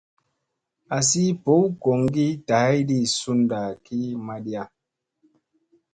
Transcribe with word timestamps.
Asi 0.97 1.23
ɓow 1.43 1.63
goŋgi 1.81 2.25
dahaydi 2.47 2.97
sunɗa 3.17 3.59
ki 3.85 3.97
madiya. 4.25 4.63